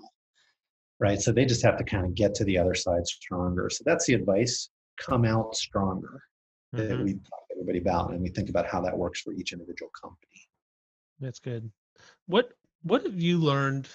[1.01, 1.19] right?
[1.19, 3.69] So they just have to kind of get to the other side stronger.
[3.69, 6.23] So that's the advice: come out stronger.
[6.71, 7.03] That Mhm.
[7.03, 9.91] we talk to everybody about, and we think about how that works for each individual
[10.01, 10.47] company.
[11.19, 11.69] That's good.
[12.27, 12.53] What
[12.83, 13.87] What have you learned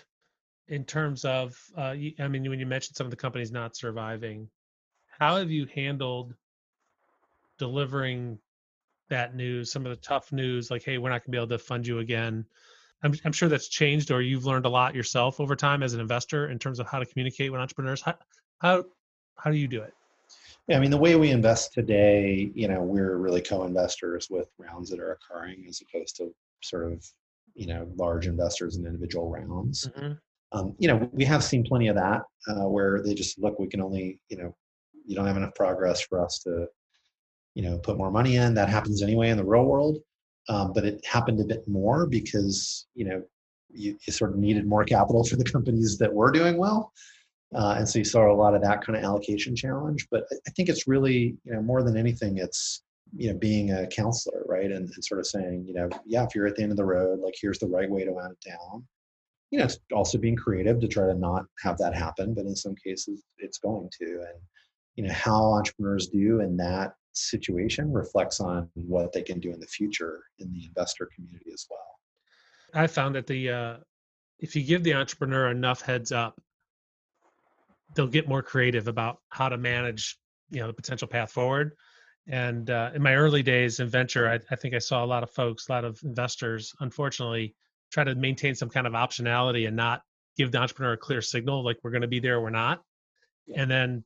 [0.68, 1.56] in terms of?
[1.76, 4.48] Uh, I mean, when you mentioned some of the companies not surviving,
[5.18, 6.34] how have you handled
[7.58, 8.38] delivering
[9.08, 9.72] that news?
[9.72, 11.86] Some of the tough news, like, "Hey, we're not going to be able to fund
[11.86, 12.44] you again."
[13.02, 16.00] I'm, I'm sure that's changed, or you've learned a lot yourself over time as an
[16.00, 18.00] investor in terms of how to communicate with entrepreneurs.
[18.00, 18.16] How
[18.58, 18.84] how
[19.36, 19.92] how do you do it?
[20.68, 24.88] Yeah, I mean, the way we invest today, you know, we're really co-investors with rounds
[24.90, 26.34] that are occurring as opposed to
[26.64, 27.04] sort of,
[27.54, 29.88] you know, large investors in individual rounds.
[29.96, 30.18] Mhm.
[30.52, 33.66] Um, you know, we have seen plenty of that uh, where they just look, we
[33.66, 34.54] can only, you know,
[35.06, 36.66] you don't have enough progress for us to,
[37.54, 38.54] you know, put more money in.
[38.54, 39.98] That happens anyway in the real world.
[40.48, 43.22] Um, but it happened a bit more because, you know,
[43.70, 46.92] you, you sort of needed more capital for the companies that were doing well.
[47.54, 50.06] Uh, and so you saw a lot of that kind of allocation challenge.
[50.10, 52.82] But I- I think it's really, you know, more than anything, it's,
[53.16, 54.70] you know, being a counselor, right?
[54.70, 56.84] And, and sort of saying, you know, yeah, if you're at the end of the
[56.84, 58.84] road, like here's the right way to wound it down.
[59.50, 62.56] You know, it's also being creative to try to not have that happen, but in
[62.56, 64.04] some cases it's going to.
[64.04, 64.40] And,
[64.96, 69.60] you know, how entrepreneurs do in that situation reflects on what they can do in
[69.60, 72.82] the future in the investor community as well.
[72.82, 73.76] I found that the uh,
[74.40, 76.40] if you give the entrepreneur enough heads up,
[77.94, 80.18] they'll get more creative about how to manage,
[80.50, 81.76] you know, the potential path forward.
[82.26, 85.22] And uh, in my early days in venture, I, I think I saw a lot
[85.22, 87.54] of folks, a lot of investors, unfortunately,
[87.92, 90.02] try to maintain some kind of optionality and not
[90.36, 92.82] give the entrepreneur a clear signal, like we're going to be there, or we're not.
[93.46, 93.62] Yeah.
[93.62, 94.04] And then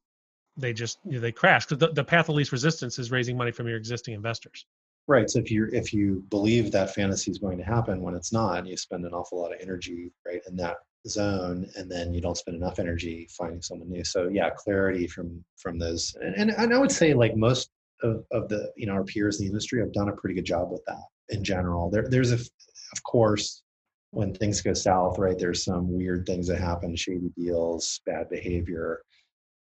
[0.56, 3.36] they just you know, they crash because the, the path of least resistance is raising
[3.36, 4.66] money from your existing investors.
[5.06, 5.30] Right.
[5.30, 8.66] So if you if you believe that fantasy is going to happen when it's not,
[8.66, 10.76] you spend an awful lot of energy right in that
[11.06, 14.04] zone, and then you don't spend enough energy finding someone new.
[14.04, 17.70] So yeah, clarity from from those, and and, and I would say like most
[18.02, 20.44] of, of the you know our peers in the industry have done a pretty good
[20.44, 21.90] job with that in general.
[21.90, 23.62] There there's a of course
[24.10, 25.38] when things go south, right?
[25.38, 29.02] There's some weird things that happen, shady deals, bad behavior,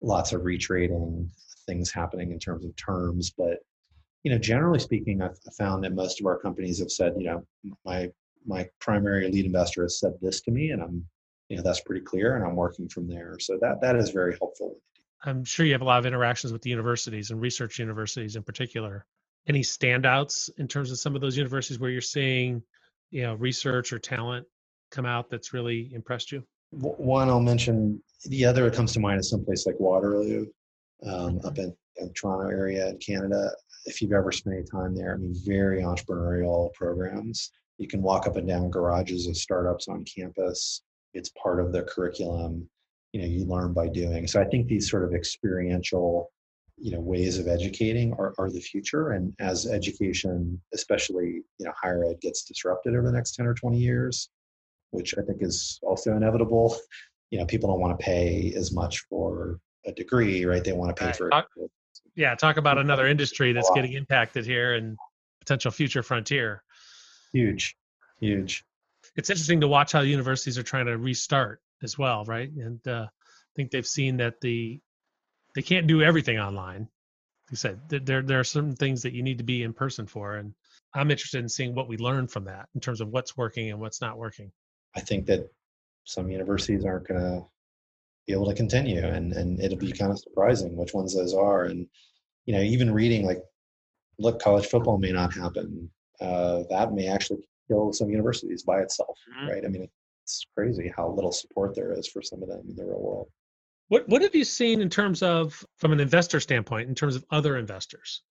[0.02, 1.28] lots of retrading,
[1.66, 3.58] things happening in terms of terms, but
[4.24, 7.44] you know, generally speaking, I've found that most of our companies have said, you know,
[7.86, 8.10] my
[8.46, 11.06] my primary lead investor has said this to me, and I'm,
[11.50, 13.38] you know, that's pretty clear, and I'm working from there.
[13.40, 14.78] So that that is very helpful.
[15.24, 18.44] I'm sure you have a lot of interactions with the universities and research universities in
[18.44, 19.06] particular.
[19.48, 22.62] Any standouts in terms of some of those universities where you're seeing,
[23.12, 24.46] you know, research or talent
[24.92, 26.44] come out that's really impressed you?
[26.72, 28.02] One I'll mention.
[28.26, 30.46] The other that comes to mind is someplace like Waterloo,
[31.06, 33.52] um, up in, in Toronto area in Canada.
[33.86, 37.52] If you've ever spent any time there, I mean, very entrepreneurial programs.
[37.78, 40.84] You can walk up and down garages of startups on campus.
[41.14, 42.70] It's part of the curriculum.
[43.14, 44.26] You know, you learn by doing.
[44.28, 46.32] So I think these sort of experiential,
[46.78, 49.12] you know, ways of educating are, are the future.
[49.12, 53.54] And as education, especially you know higher ed, gets disrupted over the next ten or
[53.54, 54.30] twenty years,
[54.92, 56.76] which I think is also inevitable.
[57.32, 60.64] You know, people don't want to pay as much for a degree, right?
[60.64, 61.16] They want to pay Right.
[61.16, 61.50] for Talk-
[62.16, 64.98] Yeah, talk about another industry that's getting impacted here and
[65.40, 66.64] potential future frontier.
[67.34, 67.76] huge,
[68.20, 68.64] huge.
[69.16, 72.50] It's interesting to watch how universities are trying to restart as well, right?
[72.52, 74.80] And uh, I think they've seen that the
[75.56, 76.82] they can't do everything online.
[76.82, 79.74] Like you said th- there there are certain things that you need to be in
[79.74, 80.54] person for, and
[80.94, 83.80] I'm interested in seeing what we learn from that in terms of what's working and
[83.80, 84.52] what's not working.
[84.96, 85.50] I think that
[86.06, 87.46] some universities aren't going to
[88.28, 91.66] be able to continue, and and it'll be kind of surprising which ones those are.
[91.66, 91.88] And
[92.46, 93.42] you know, even reading like,
[94.20, 95.90] look, college football may not happen
[96.22, 99.50] uh, that may actually kill some universities by itself, Mhm.
[99.50, 99.66] right?
[99.66, 99.90] I mean,
[100.32, 103.28] it's crazy how little support there is for some of them in the real world.
[103.90, 107.26] What what have you seen in terms of from an investor standpoint, in terms of
[107.30, 108.22] other investors?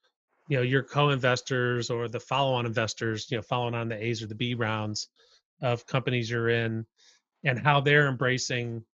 [0.48, 4.26] You know, your co-investors or the follow-on investors, you know, following on the A's or
[4.26, 5.08] the B rounds
[5.62, 6.86] of companies you're in,
[7.44, 8.84] and how they're embracing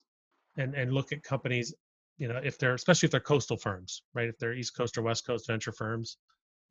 [0.58, 1.72] and and look at companies,
[2.18, 4.28] you know, if they're especially if they're coastal firms, right?
[4.28, 6.18] If they're East Coast or West Coast venture firms,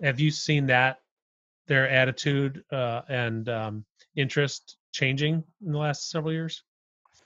[0.01, 0.97] have you seen that
[1.67, 6.63] their attitude uh, and um, interest changing in the last several years?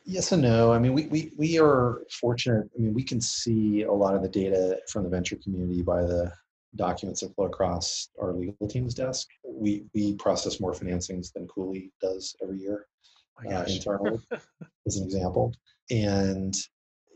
[0.05, 0.71] Yes and no.
[0.71, 2.69] I mean, we, we, we are fortunate.
[2.77, 6.01] I mean, we can see a lot of the data from the venture community by
[6.01, 6.31] the
[6.75, 9.27] documents that flow across our legal team's desk.
[9.45, 12.87] We, we process more financings than Cooley does every year
[13.45, 14.19] Oh uh, internally,
[14.87, 15.53] as an example.
[15.89, 16.53] And,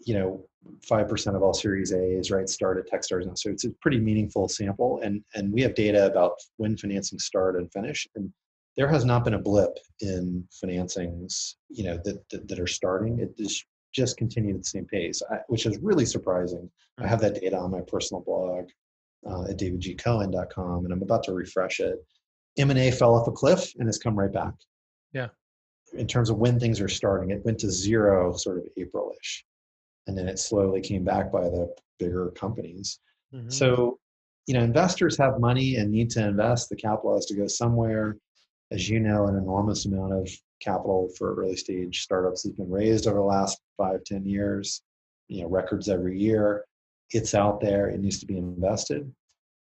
[0.06, 0.46] you know,
[0.90, 3.34] 5% of all Series A's, right, start at Techstars now.
[3.36, 5.02] So it's a pretty meaningful sample.
[5.02, 8.08] And, and we have data about when financing start and finish.
[8.16, 8.32] And
[8.76, 13.20] there has not been a blip in financings, you know, that, that, that are starting.
[13.20, 16.70] It just just continued at the same pace, I, which is really surprising.
[16.98, 18.66] I have that data on my personal blog
[19.30, 22.04] uh, at davidgcohen.com, and I'm about to refresh it.
[22.58, 24.54] M&A fell off a cliff and has come right back.
[25.12, 25.28] Yeah.
[25.94, 29.46] In terms of when things are starting, it went to zero sort of April-ish,
[30.08, 33.00] and then it slowly came back by the bigger companies.
[33.34, 33.52] Mhm.
[33.52, 34.00] So,
[34.48, 36.70] you know, investors have money and need to invest.
[36.70, 38.18] The capital has to go somewhere.
[38.72, 40.30] As you know, an enormous amount of
[40.62, 44.82] capital for early stage startups has been raised over the last five, ten years.
[45.28, 46.66] You know, records every year.
[47.12, 47.90] It's out there.
[47.90, 49.12] It needs to be invested.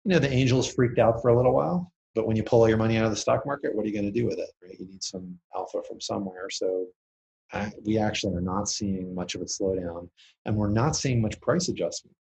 [0.05, 2.69] You know, the angels freaked out for a little while, but when you pull all
[2.69, 4.51] your money out of the stock market, what are you going to do with it?
[4.63, 4.79] Right?
[4.79, 6.49] You need some alpha from somewhere.
[6.51, 6.87] So,
[7.53, 10.09] I, we actually are not seeing much of a slowdown,
[10.45, 12.17] and we're not seeing much price adjustment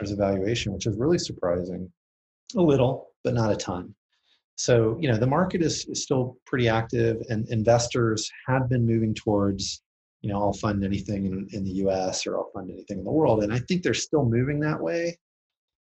[0.00, 1.92] as valuation, which is really surprising.
[2.56, 3.94] A little, but not a ton.
[4.58, 9.14] So, you know, the market is, is still pretty active, and investors have been moving
[9.14, 9.82] towards,
[10.20, 13.10] you know, I'll fund anything in, in the US or I'll fund anything in the
[13.10, 13.44] world.
[13.44, 15.16] And I think they're still moving that way.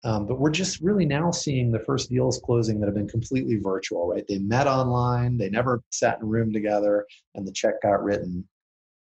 [0.04, 3.56] Um, but we're just really now seeing the first deals closing that have been completely
[3.56, 4.24] virtual, right?
[4.26, 7.04] They met online, they never sat in a room together,
[7.34, 8.48] and the check got written.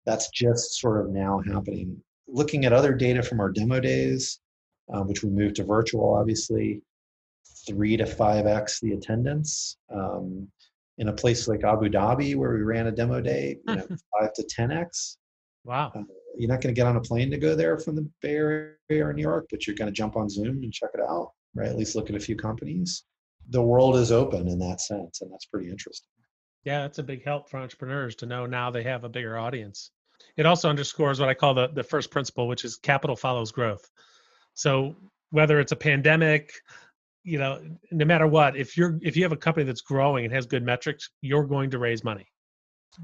[0.06, 2.02] That's just sort of now happening.
[2.30, 4.40] Looking at other data from our demo days,
[4.92, 6.82] um, which we moved to virtual, obviously,
[7.68, 9.78] three to five x the attendance.
[9.94, 10.48] Um,
[10.98, 13.88] in a place like Abu Dhabi, where we ran a demo day, you know,
[14.20, 15.18] five to ten x.
[15.64, 15.92] wow.
[15.96, 16.04] Uh,
[16.38, 19.06] you're not going to get on a plane to go there from the Bay Area
[19.06, 21.68] or New York, but you're going to jump on Zoom and check it out, right?
[21.68, 23.04] At least look at a few companies.
[23.50, 26.10] The world is open in that sense, and that's pretty interesting.
[26.64, 29.92] Yeah, that's a big help for entrepreneurs to know now they have a bigger audience.
[30.36, 33.90] It also underscores what I call the, the first principle, which is capital follows growth.
[34.54, 34.96] So
[35.32, 36.52] whether it's a pandemic,
[37.28, 37.60] you know,
[37.92, 40.64] no matter what, if you're if you have a company that's growing and has good
[40.64, 42.26] metrics, you're going to raise money,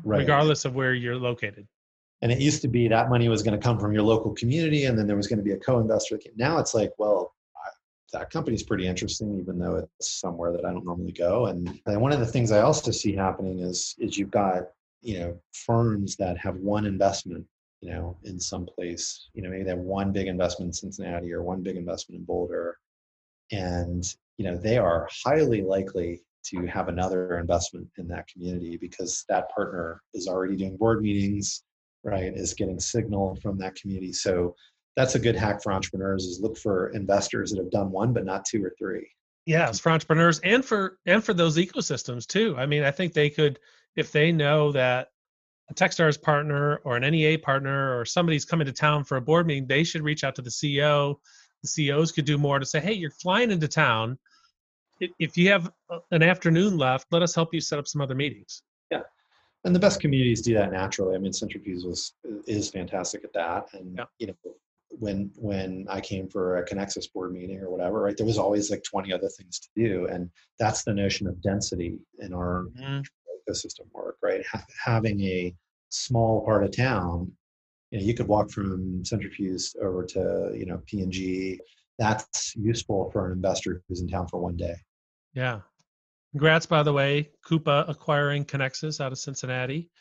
[0.05, 0.19] Right.
[0.19, 1.67] regardless of where you're located.
[2.21, 4.85] And it used to be that money was going to come from your local community,
[4.85, 6.17] and then there was going to be a co-investor.
[6.37, 7.33] Now it's like, well,
[8.13, 11.47] that company's pretty interesting, even though it's somewhere that I don't normally go.
[11.47, 14.69] And, and one of the things I also see happening is is you've got
[15.01, 17.45] you know firms that have one investment,
[17.81, 19.27] you know, in some place.
[19.33, 22.25] You know, maybe they have one big investment in Cincinnati or one big investment in
[22.25, 22.77] Boulder,
[23.53, 29.23] and you know they are highly likely to have another investment in that community because
[29.29, 31.63] that partner is already doing board meetings
[32.03, 34.53] right is getting signal from that community so
[34.95, 38.25] that's a good hack for entrepreneurs is look for investors that have done one but
[38.25, 39.07] not two or three
[39.45, 42.55] Yes, for entrepreneurs and for and for those ecosystems too.
[42.57, 43.59] I mean, I think they could
[43.95, 45.09] if they know that
[45.69, 49.45] a Techstars partner or an NEA partner or somebody's coming to town for a board
[49.47, 51.15] meeting, they should reach out to the CEO.
[51.63, 54.19] The CEOs could do more to say, "Hey, you're flying into town.
[55.19, 55.71] If- you have
[56.11, 58.61] an afternoon left, let us help you set up some other meetings."
[58.91, 59.01] Yeah.
[59.65, 62.13] And the best communities do that naturally i mean Cintrifuse was
[62.47, 64.05] is fantastic at that and Yeah.
[64.19, 64.35] you know
[64.99, 68.69] when when i came for a ConnXus board meeting or whatever right there was always
[68.69, 73.05] like 20 other things to do and that's the notion of density in our Mhm.
[73.49, 74.45] ecosystem work, right?
[74.47, 75.55] Ha- having a
[75.89, 77.35] small part of town,
[77.93, 81.59] you know, you could walk from Cintrifuse over to, you know, P&G.
[81.99, 84.73] That's useful for an investor who's in town for one day.
[85.35, 85.59] Yeah.
[86.31, 89.91] Congrats, by the way, Coupa acquiring ConnXus out of Cincinnati,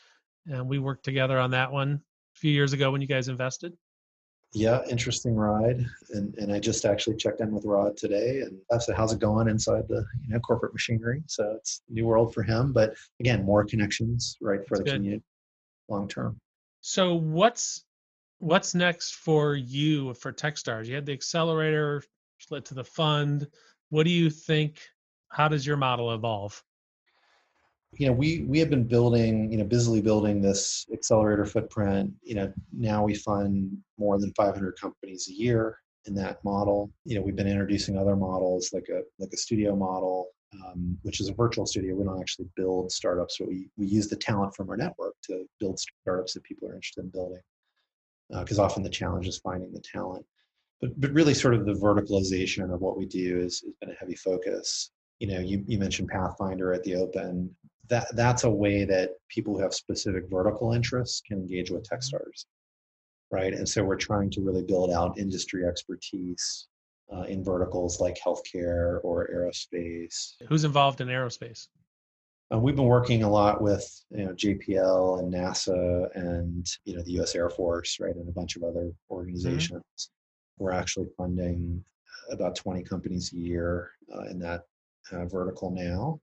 [0.46, 2.00] and we worked together on that one
[2.34, 3.74] a few years ago when you guys invested.
[4.54, 5.84] Yeah, interesting ride.
[6.10, 9.18] And and I just actually checked in with Rod today and I said, how's it
[9.18, 11.22] going inside the you know corporate machinery?
[11.26, 12.72] So it's a new world for him.
[12.72, 14.94] But again, more connections, right, for That's the good.
[14.96, 15.24] community
[15.88, 16.38] long term.
[16.82, 17.84] So what's
[18.38, 20.86] what's next for you for Techstars?
[20.86, 22.02] You had the accelerator
[22.38, 23.48] split to the fund.
[23.88, 24.80] What do you think?
[25.28, 26.62] How does your model evolve?
[27.98, 32.34] you know we we have been building you know busily building this accelerator footprint you
[32.34, 37.22] know now we fund more than 500 companies a year in that model you know
[37.22, 41.34] we've been introducing other models like a like a studio model um, which is a
[41.34, 41.94] virtual studio.
[41.94, 45.44] We don't actually build startups but we, we use the talent from our network to
[45.60, 47.40] build startups that people are interested in building
[48.30, 50.24] because uh, often the challenge is finding the talent.
[50.80, 53.98] But but really sort of the verticalization of what we do is, has been a
[53.98, 54.90] heavy focus.
[55.20, 57.54] You know you, you mentioned pathfinder at the open.
[57.88, 61.94] That that's a way that people who have specific vertical interests can engage with mm-hmm.
[61.94, 62.46] techstars
[63.32, 63.54] right?
[63.54, 66.68] And so we're trying to really build out industry expertise
[67.14, 71.68] uh, in verticals like healthcare or aerospace who's involved in aerospace
[72.52, 77.02] uh, we've been working a lot with you know JPL and NASA and you know
[77.02, 77.34] the U.S.
[77.34, 79.14] Air Force, right, and a bunch of other mm-hmm.
[79.14, 79.82] organizations.
[79.82, 80.64] Mm-hmm.
[80.64, 81.82] We're actually funding
[82.30, 84.62] about 20 companies a year uh, in that
[85.10, 86.20] uh, vertical now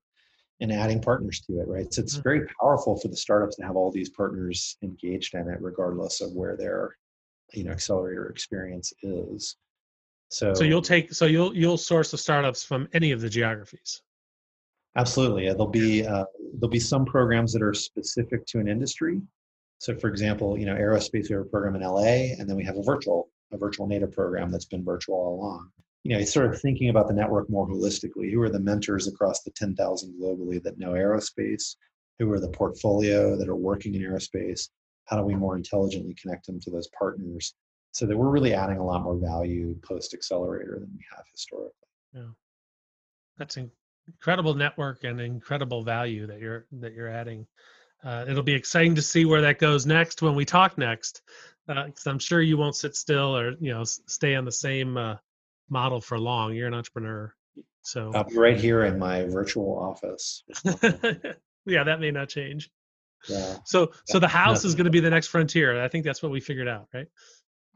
[0.62, 2.24] and adding partners to it right so it's mm-hmm.
[2.24, 6.32] very powerful for the startups to have all these partners engaged in it regardless of
[6.34, 6.96] where their
[7.54, 9.58] you know accelerator experience is
[10.30, 14.02] so so you'll take so you'll you'll source the startups from any of the geographies
[14.96, 19.22] absolutely yeah, there'll be uh, there'll be some programs that are specific to an industry
[19.80, 22.64] so for example you know aerospace we have a program in la and then we
[22.64, 25.70] have a virtual a virtual native program that's been virtual all along
[26.04, 28.32] you know, it's sort of thinking about the network more holistically.
[28.32, 31.76] Who are the mentors across the 10,000 globally that know aerospace?
[32.20, 34.70] Who are the portfolio that are working in aerospace?
[35.06, 37.54] How do we more intelligently connect them to those partners
[37.92, 41.74] so that we're really adding a lot more value post accelerator than we have historically?
[42.14, 42.32] Yeah.
[43.38, 43.72] That's an
[44.08, 47.48] incredible network and incredible value that you're that you're adding.
[48.04, 51.22] Uh, it'll be exciting to see where that goes next when we talk next,
[51.68, 54.98] because uh, I'm sure you won't sit still or you know stay on the same
[54.98, 55.16] uh,
[55.70, 56.54] model for long.
[56.54, 57.34] You're an entrepreneur,
[57.82, 60.44] so I'll be right here in my virtual office.
[61.66, 62.70] yeah, that may not change.
[63.28, 63.58] Yeah.
[63.66, 65.82] So so the house is going to be the next frontier.
[65.82, 67.08] I think that's what we figured out, right?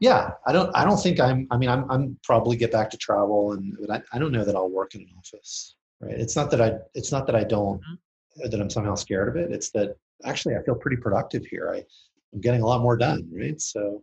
[0.00, 0.74] Yeah, I don't.
[0.74, 1.46] I don't think I'm.
[1.50, 1.90] I mean, I'm.
[1.90, 4.94] I'm probably get back to travel, and but I, I don't know that I'll work
[4.94, 5.76] in an office.
[6.00, 6.14] Right.
[6.14, 6.72] It's not that I.
[6.94, 7.80] It's not that I don't.
[7.80, 8.50] Mm-hmm.
[8.50, 9.52] That I'm somehow scared of it.
[9.52, 11.70] It's that actually I feel pretty productive here.
[11.72, 11.84] I,
[12.32, 13.28] I'm getting a lot more done.
[13.32, 13.60] Right.
[13.60, 14.02] So.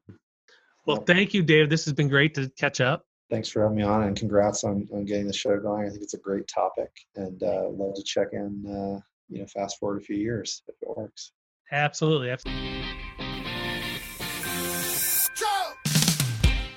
[0.87, 1.69] Well, thank you, Dave.
[1.69, 4.87] This has been great to catch up thanks for having me on and congrats on,
[4.93, 5.87] on getting the show going.
[5.87, 9.47] I think it's a great topic and uh, love to check in, uh, you know,
[9.47, 11.31] fast forward a few years if it works.
[11.71, 12.83] absolutely Absolutely.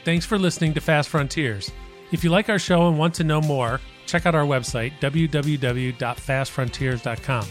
[0.05, 1.73] Thanks for listening to Fast Frontiers.
[2.13, 7.47] If you like our show and want to know more, check out our website, www.fastfrontiers.com.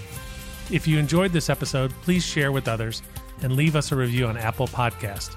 [0.72, 3.02] If you enjoyed this episode, please share with others
[3.42, 5.36] and leave us a review on Apple Podcast.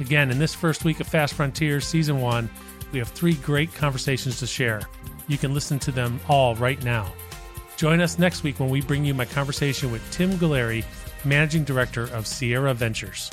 [0.00, 2.50] Again, in this first week of Fast Frontiers Season 1,
[2.92, 4.80] we have three great conversations to share.
[5.28, 7.12] You can listen to them all right now.
[7.76, 10.84] Join us next week when we bring you my conversation with Tim Guleri,
[11.24, 13.30] Managing Director of Sierra Ventures.